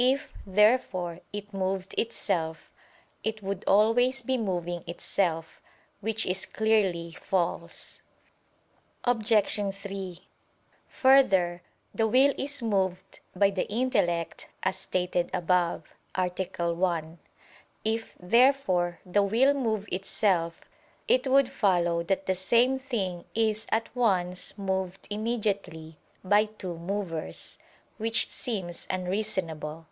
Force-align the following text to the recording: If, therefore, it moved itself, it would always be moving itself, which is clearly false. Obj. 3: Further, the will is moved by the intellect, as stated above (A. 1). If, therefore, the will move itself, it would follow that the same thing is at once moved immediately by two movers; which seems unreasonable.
If, 0.00 0.28
therefore, 0.46 1.18
it 1.32 1.52
moved 1.52 1.92
itself, 1.98 2.70
it 3.24 3.42
would 3.42 3.64
always 3.66 4.22
be 4.22 4.38
moving 4.38 4.84
itself, 4.86 5.60
which 6.00 6.24
is 6.24 6.46
clearly 6.46 7.16
false. 7.20 8.00
Obj. 9.02 9.74
3: 9.74 10.28
Further, 10.88 11.62
the 11.92 12.06
will 12.06 12.32
is 12.38 12.62
moved 12.62 13.18
by 13.34 13.50
the 13.50 13.66
intellect, 13.68 14.48
as 14.62 14.76
stated 14.76 15.30
above 15.34 15.92
(A. 16.14 16.28
1). 16.28 17.18
If, 17.84 18.14
therefore, 18.20 19.00
the 19.04 19.24
will 19.24 19.52
move 19.52 19.88
itself, 19.90 20.60
it 21.08 21.26
would 21.26 21.48
follow 21.48 22.04
that 22.04 22.26
the 22.26 22.36
same 22.36 22.78
thing 22.78 23.24
is 23.34 23.66
at 23.70 23.92
once 23.96 24.56
moved 24.56 25.08
immediately 25.10 25.98
by 26.22 26.44
two 26.44 26.78
movers; 26.78 27.58
which 28.00 28.30
seems 28.30 28.86
unreasonable. 28.90 29.84